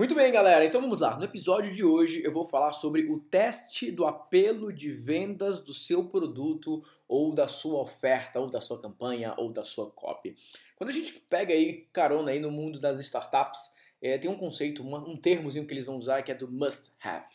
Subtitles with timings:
[0.00, 0.64] Muito bem, galera.
[0.64, 1.18] Então vamos lá.
[1.18, 5.74] No episódio de hoje eu vou falar sobre o teste do apelo de vendas do
[5.74, 10.34] seu produto ou da sua oferta, ou da sua campanha, ou da sua copy.
[10.74, 14.82] Quando a gente pega aí carona aí no mundo das startups, é, tem um conceito,
[14.82, 17.28] uma, um termozinho que eles vão usar que é do must have.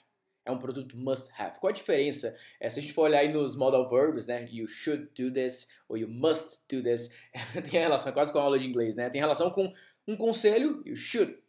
[0.44, 1.60] É um produto must have.
[1.60, 2.36] Qual a diferença?
[2.60, 4.50] É, se a gente for olhar aí nos modal verbs, né?
[4.52, 7.12] You should do this, ou you must do this.
[7.70, 9.08] tem relação, quase com a aula de inglês, né?
[9.12, 9.72] Tem relação com
[10.08, 11.45] um conselho, you should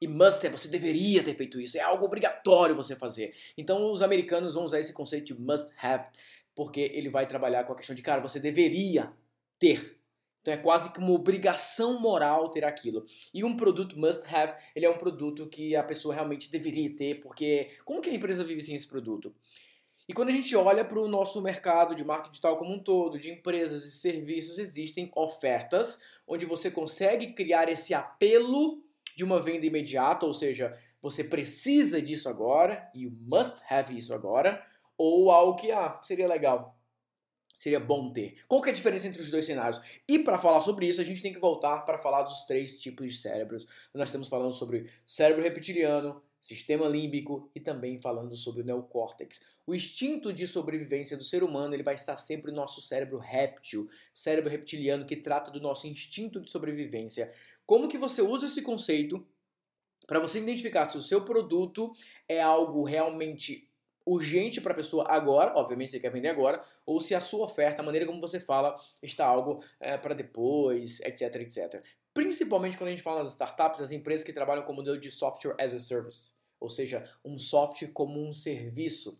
[0.00, 3.34] e must é você deveria ter feito isso, é algo obrigatório você fazer.
[3.56, 6.08] Então os americanos vão usar esse conceito de must have,
[6.54, 9.12] porque ele vai trabalhar com a questão de, cara, você deveria
[9.58, 9.98] ter.
[10.40, 13.04] Então é quase que uma obrigação moral ter aquilo.
[13.32, 17.20] E um produto must have, ele é um produto que a pessoa realmente deveria ter,
[17.20, 19.34] porque como que a empresa vive sem esse produto?
[20.08, 23.16] E quando a gente olha para o nosso mercado de marketing digital como um todo,
[23.18, 28.82] de empresas e serviços, existem ofertas onde você consegue criar esse apelo
[29.20, 34.64] de uma venda imediata, ou seja, você precisa disso agora, you must have isso agora,
[34.96, 36.74] ou algo que ah, seria legal,
[37.54, 38.38] seria bom ter.
[38.48, 39.78] Qual que é a diferença entre os dois cenários?
[40.08, 43.12] E para falar sobre isso, a gente tem que voltar para falar dos três tipos
[43.12, 43.68] de cérebros.
[43.92, 49.42] Nós estamos falando sobre cérebro reptiliano, sistema límbico e também falando sobre o neocórtex.
[49.66, 53.88] O instinto de sobrevivência do ser humano ele vai estar sempre no nosso cérebro réptil,
[54.14, 57.30] cérebro reptiliano que trata do nosso instinto de sobrevivência.
[57.70, 59.24] Como que você usa esse conceito
[60.04, 61.92] para você identificar se o seu produto
[62.28, 63.70] é algo realmente
[64.04, 67.80] urgente para a pessoa agora, obviamente você quer vender agora, ou se a sua oferta,
[67.80, 71.80] a maneira como você fala, está algo é, para depois, etc, etc.
[72.12, 75.12] Principalmente quando a gente fala nas startups, as empresas que trabalham com o modelo de
[75.12, 79.16] software as a service, ou seja, um software como um serviço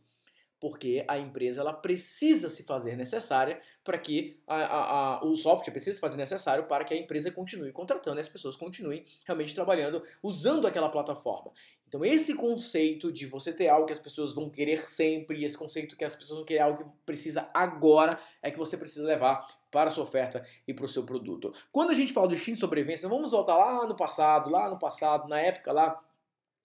[0.61, 5.73] porque a empresa ela precisa se fazer necessária para que a, a, a, o software
[5.73, 9.55] precisa se fazer necessário para que a empresa continue contratando e as pessoas continuem realmente
[9.55, 11.51] trabalhando usando aquela plataforma.
[11.89, 15.97] Então esse conceito de você ter algo que as pessoas vão querer sempre, esse conceito
[15.97, 19.89] que as pessoas vão querer algo que precisa agora, é que você precisa levar para
[19.89, 21.53] a sua oferta e para o seu produto.
[21.73, 24.79] Quando a gente fala do instinto de sobrevivência, vamos voltar lá no passado, lá no
[24.79, 25.99] passado, na época lá,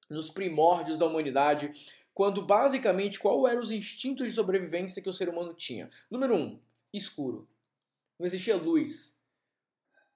[0.10, 1.72] nos primórdios da humanidade,
[2.16, 5.92] quando basicamente qual eram os instintos de sobrevivência que o ser humano tinha.
[6.10, 6.58] Número um,
[6.94, 7.46] escuro.
[8.18, 9.20] Não existia luz.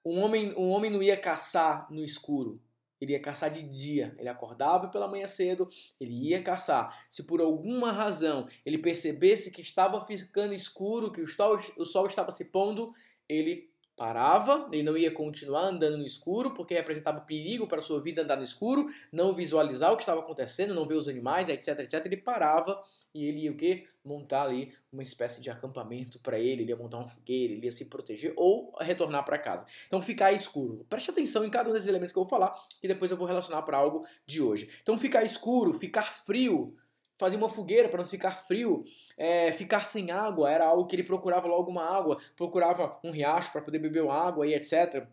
[0.02, 2.58] Um homem, um homem não ia caçar no escuro.
[2.98, 4.14] Ele ia caçar de dia.
[4.18, 5.68] Ele acordava pela manhã cedo,
[6.00, 7.06] ele ia caçar.
[7.10, 12.06] Se por alguma razão ele percebesse que estava ficando escuro, que o sol, o sol
[12.06, 12.94] estava se pondo,
[13.28, 13.69] ele
[14.00, 18.38] parava, ele não ia continuar andando no escuro, porque representava perigo para sua vida andar
[18.38, 22.06] no escuro, não visualizar o que estava acontecendo, não ver os animais, etc, etc.
[22.06, 22.82] Ele parava
[23.14, 23.84] e ele ia o quê?
[24.02, 27.70] Montar ali uma espécie de acampamento para ele, ele ia montar uma fogueira, ele ia
[27.70, 29.66] se proteger ou retornar para casa.
[29.86, 30.86] Então ficar escuro.
[30.88, 33.26] Preste atenção em cada um desses elementos que eu vou falar e depois eu vou
[33.26, 34.70] relacionar para algo de hoje.
[34.80, 36.74] Então ficar escuro, ficar frio,
[37.20, 38.82] fazer uma fogueira para não ficar frio,
[39.16, 43.52] é, ficar sem água, era algo que ele procurava logo uma água, procurava um riacho
[43.52, 45.06] para poder beber água e etc.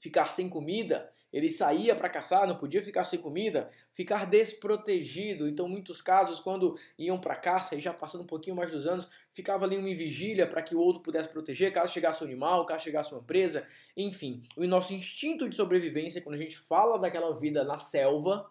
[0.00, 5.48] Ficar sem comida, ele saía para caçar, não podia ficar sem comida, ficar desprotegido.
[5.48, 9.08] Então, muitos casos, quando iam para caça e já passando um pouquinho mais dos anos,
[9.32, 12.82] ficava ali uma vigília para que o outro pudesse proteger, caso chegasse um animal, caso
[12.82, 13.64] chegasse uma presa,
[13.96, 14.42] enfim.
[14.56, 18.50] O nosso instinto de sobrevivência, quando a gente fala daquela vida na selva,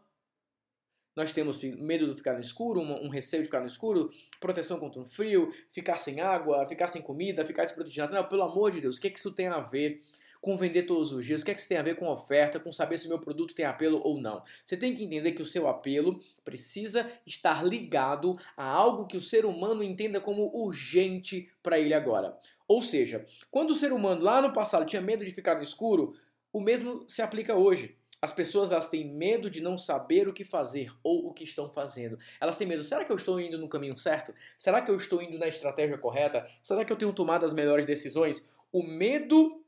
[1.15, 4.09] nós temos medo de ficar no escuro, um, receio de ficar no escuro,
[4.39, 8.13] proteção contra o frio, ficar sem água, ficar sem comida, ficar desprotegido.
[8.13, 10.01] Não, pelo amor de Deus, o que, é que isso tem a ver
[10.41, 11.41] com vender todos os dias?
[11.41, 13.19] O que, é que isso tem a ver com oferta, com saber se o meu
[13.19, 14.43] produto tem apelo ou não?
[14.63, 19.21] Você tem que entender que o seu apelo precisa estar ligado a algo que o
[19.21, 22.37] ser humano entenda como urgente para ele agora.
[22.67, 26.13] Ou seja, quando o ser humano lá no passado tinha medo de ficar no escuro,
[26.51, 27.97] o mesmo se aplica hoje.
[28.21, 31.71] As pessoas elas têm medo de não saber o que fazer ou o que estão
[31.71, 32.17] fazendo.
[32.39, 32.81] Elas têm medo.
[32.81, 34.33] Será que eu estou indo no caminho certo?
[34.57, 36.47] Será que eu estou indo na estratégia correta?
[36.63, 38.47] Será que eu tenho tomado as melhores decisões?
[38.71, 39.63] O medo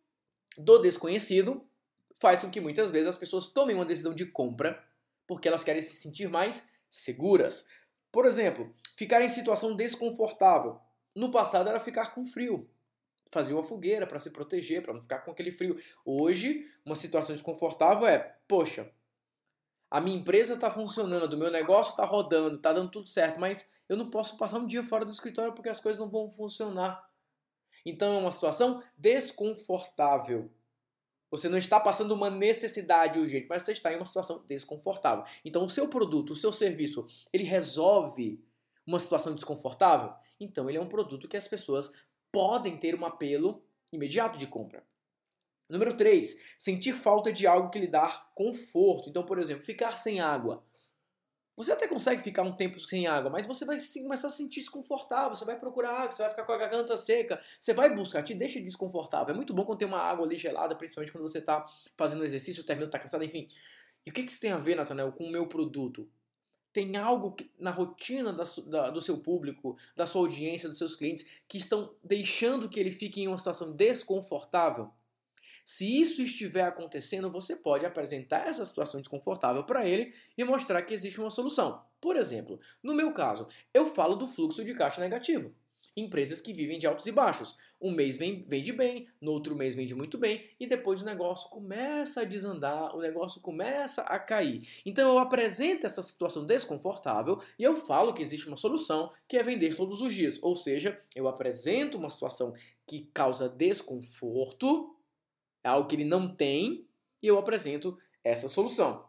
[0.57, 1.63] do desconhecido
[2.19, 4.83] faz com que muitas vezes as pessoas tomem uma decisão de compra
[5.27, 7.67] porque elas querem se sentir mais seguras.
[8.11, 10.79] Por exemplo, ficar em situação desconfortável.
[11.15, 12.69] No passado era ficar com frio
[13.31, 15.77] fazer uma fogueira para se proteger, para não ficar com aquele frio.
[16.05, 18.91] Hoje, uma situação desconfortável é, poxa,
[19.89, 23.69] a minha empresa está funcionando, o meu negócio está rodando, está dando tudo certo, mas
[23.87, 27.07] eu não posso passar um dia fora do escritório porque as coisas não vão funcionar.
[27.85, 30.51] Então é uma situação desconfortável.
[31.29, 35.25] Você não está passando uma necessidade urgente, mas você está em uma situação desconfortável.
[35.43, 38.43] Então o seu produto, o seu serviço, ele resolve
[38.85, 40.13] uma situação desconfortável?
[40.39, 41.91] Então ele é um produto que as pessoas
[42.31, 44.83] podem ter um apelo imediato de compra.
[45.69, 49.09] Número 3, sentir falta de algo que lhe dá conforto.
[49.09, 50.63] Então, por exemplo, ficar sem água.
[51.57, 54.59] Você até consegue ficar um tempo sem água, mas você vai começar a se sentir
[54.59, 58.21] desconfortável, você vai procurar água, você vai ficar com a garganta seca, você vai buscar,
[58.21, 59.33] te deixa desconfortável.
[59.33, 61.65] É muito bom quando tem uma água ali gelada, principalmente quando você está
[61.97, 63.49] fazendo exercício, terminando, está cansado, enfim.
[64.05, 66.07] E o que, que isso tem a ver, Nathanael, com o meu produto?
[66.77, 71.25] Tem algo na rotina da, da, do seu público, da sua audiência, dos seus clientes,
[71.47, 74.91] que estão deixando que ele fique em uma situação desconfortável?
[75.65, 80.93] Se isso estiver acontecendo, você pode apresentar essa situação desconfortável para ele e mostrar que
[80.93, 81.83] existe uma solução.
[81.99, 85.55] Por exemplo, no meu caso, eu falo do fluxo de caixa negativo.
[85.97, 87.57] Empresas que vivem de altos e baixos.
[87.81, 92.21] Um mês vende bem, no outro mês vende muito bem e depois o negócio começa
[92.21, 94.67] a desandar, o negócio começa a cair.
[94.85, 99.43] Então eu apresento essa situação desconfortável e eu falo que existe uma solução que é
[99.43, 100.39] vender todos os dias.
[100.41, 102.53] Ou seja, eu apresento uma situação
[102.85, 104.95] que causa desconforto
[105.63, 106.87] é algo que ele não tem
[107.21, 109.05] e eu apresento essa solução.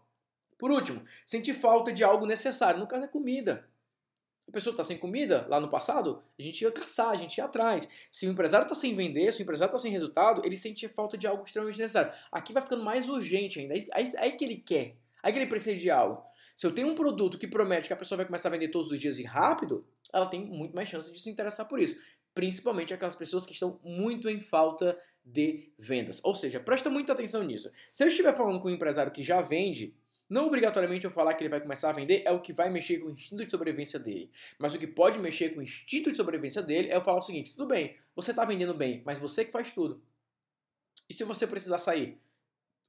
[0.58, 3.70] Por último, sentir falta de algo necessário, no caso é comida.
[4.48, 7.44] A pessoa está sem comida, lá no passado, a gente ia caçar, a gente ia
[7.44, 7.86] atrás.
[8.10, 11.18] Se o empresário está sem vender, se o empresário está sem resultado, ele sente falta
[11.18, 12.12] de algo extremamente necessário.
[12.32, 13.74] Aqui vai ficando mais urgente ainda.
[13.74, 16.26] Aí, aí que ele quer, aí que ele precisa de algo.
[16.56, 18.90] Se eu tenho um produto que promete que a pessoa vai começar a vender todos
[18.90, 21.96] os dias e rápido, ela tem muito mais chance de se interessar por isso
[22.38, 26.20] principalmente aquelas pessoas que estão muito em falta de vendas.
[26.22, 27.68] Ou seja, presta muita atenção nisso.
[27.90, 29.92] Se eu estiver falando com um empresário que já vende,
[30.28, 32.98] não obrigatoriamente eu falar que ele vai começar a vender é o que vai mexer
[32.98, 34.30] com o instinto de sobrevivência dele.
[34.58, 37.22] Mas o que pode mexer com o instinto de sobrevivência dele é eu falar o
[37.22, 40.02] seguinte: tudo bem, você está vendendo bem, mas você que faz tudo.
[41.08, 42.20] E se você precisar sair?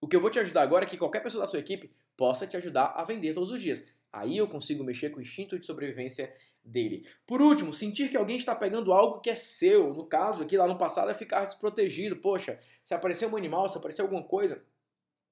[0.01, 2.45] O que eu vou te ajudar agora é que qualquer pessoa da sua equipe possa
[2.45, 3.83] te ajudar a vender todos os dias.
[4.11, 6.33] Aí eu consigo mexer com o instinto de sobrevivência
[6.63, 7.05] dele.
[7.25, 9.93] Por último, sentir que alguém está pegando algo que é seu.
[9.93, 12.17] No caso aqui, lá no passado, é ficar desprotegido.
[12.17, 14.63] Poxa, se aparecer um animal, se aparecer alguma coisa,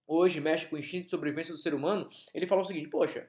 [0.08, 3.28] hoje mexe com o instinto de sobrevivência do ser humano, ele fala o seguinte, poxa,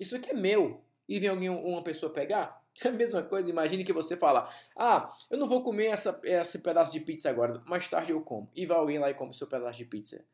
[0.00, 0.82] isso aqui é meu.
[1.08, 2.62] E vem alguém, uma pessoa pegar?
[2.84, 6.58] É a mesma coisa, imagine que você fala, ah, eu não vou comer essa, esse
[6.58, 8.50] pedaço de pizza agora, mais tarde eu como.
[8.52, 10.24] E vai alguém lá e come seu pedaço de pizza.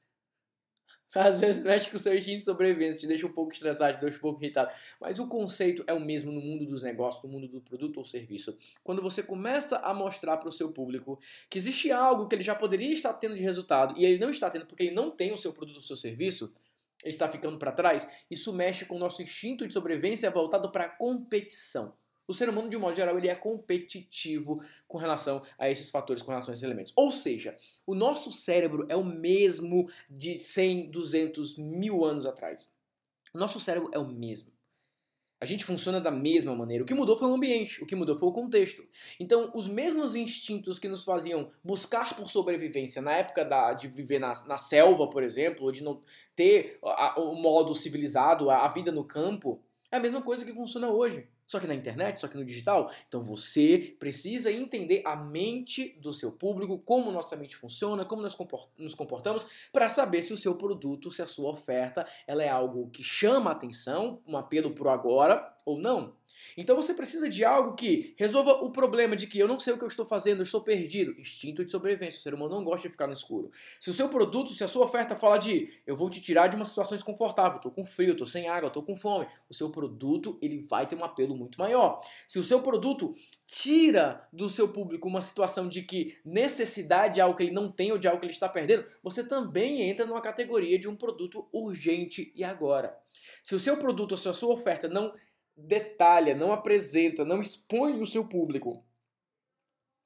[1.14, 4.00] Às vezes mexe com o seu instinto de sobrevivência, te deixa um pouco estressado, te
[4.00, 4.70] deixa um pouco irritado.
[5.00, 8.04] Mas o conceito é o mesmo no mundo dos negócios, no mundo do produto ou
[8.04, 8.56] serviço.
[8.84, 11.18] Quando você começa a mostrar para o seu público
[11.48, 14.48] que existe algo que ele já poderia estar tendo de resultado e ele não está
[14.48, 16.52] tendo porque ele não tem o seu produto ou seu serviço,
[17.02, 20.84] ele está ficando para trás, isso mexe com o nosso instinto de sobrevivência voltado para
[20.84, 21.94] a competição.
[22.30, 26.22] O ser humano, de um modo geral, ele é competitivo com relação a esses fatores,
[26.22, 26.92] com relação a esses elementos.
[26.94, 32.70] Ou seja, o nosso cérebro é o mesmo de 100, 200, mil anos atrás.
[33.34, 34.52] O nosso cérebro é o mesmo.
[35.40, 36.84] A gente funciona da mesma maneira.
[36.84, 38.86] O que mudou foi o ambiente, o que mudou foi o contexto.
[39.18, 44.20] Então, os mesmos instintos que nos faziam buscar por sobrevivência na época da, de viver
[44.20, 46.00] na, na selva, por exemplo, ou de não
[46.36, 46.78] ter
[47.16, 49.60] o modo civilizado, a, a vida no campo,
[49.90, 52.88] é a mesma coisa que funciona hoje só que na internet, só que no digital.
[53.08, 58.38] Então você precisa entender a mente do seu público, como nossa mente funciona, como nós
[58.78, 62.88] nos comportamos, para saber se o seu produto, se a sua oferta, ela é algo
[62.90, 66.14] que chama a atenção, um apelo pro agora ou não.
[66.56, 69.78] Então você precisa de algo que resolva o problema de que eu não sei o
[69.78, 71.12] que eu estou fazendo, eu estou perdido.
[71.18, 72.18] Instinto de sobrevivência.
[72.18, 73.50] O ser humano não gosta de ficar no escuro.
[73.78, 76.56] Se o seu produto, se a sua oferta fala de eu vou te tirar de
[76.56, 80.38] uma situação desconfortável, estou com frio, estou sem água, estou com fome, o seu produto
[80.40, 81.98] ele vai ter um apelo muito maior.
[82.26, 83.12] Se o seu produto
[83.46, 87.92] tira do seu público uma situação de que necessidade de algo que ele não tem
[87.92, 91.48] ou de algo que ele está perdendo, você também entra numa categoria de um produto
[91.52, 92.96] urgente e agora.
[93.42, 95.14] Se o seu produto ou se a sua oferta não
[95.66, 98.84] detalha, não apresenta, não expõe o seu público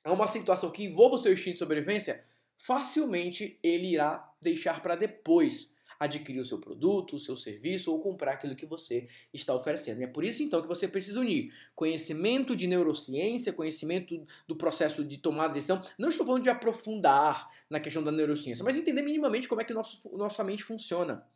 [0.04, 2.22] a uma situação que envolva o seu instinto de sobrevivência,
[2.58, 8.32] facilmente ele irá deixar para depois adquirir o seu produto, o seu serviço ou comprar
[8.32, 10.00] aquilo que você está oferecendo.
[10.00, 15.04] E é por isso então que você precisa unir conhecimento de neurociência, conhecimento do processo
[15.04, 15.80] de tomar decisão.
[15.98, 19.72] Não estou falando de aprofundar na questão da neurociência, mas entender minimamente como é que
[19.72, 21.26] nosso, nossa mente funciona.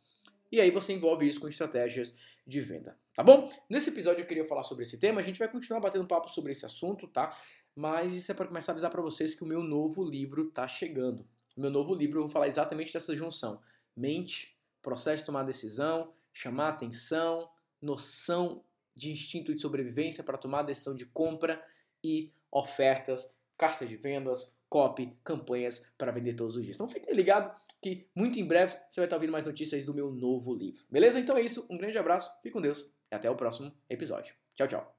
[0.51, 3.47] E aí você envolve isso com estratégias de venda, tá bom?
[3.69, 6.51] Nesse episódio eu queria falar sobre esse tema, a gente vai continuar batendo papo sobre
[6.51, 7.37] esse assunto, tá?
[7.75, 10.67] Mas isso é para começar a avisar para vocês que o meu novo livro tá
[10.67, 11.27] chegando.
[11.55, 13.61] O meu novo livro eu vou falar exatamente dessa junção:
[13.95, 17.49] mente, processo de tomar decisão, chamar atenção,
[17.81, 18.63] noção
[18.95, 21.63] de instinto de sobrevivência para tomar decisão de compra
[22.03, 26.75] e ofertas, cartas de vendas, copy, campanhas para vender todos os dias.
[26.75, 30.11] Então fique ligado que muito em breve você vai estar ouvindo mais notícias do meu
[30.11, 30.83] novo livro.
[30.89, 31.19] Beleza?
[31.19, 31.65] Então é isso.
[31.69, 34.33] Um grande abraço, fique com Deus e até o próximo episódio.
[34.55, 34.98] Tchau, tchau.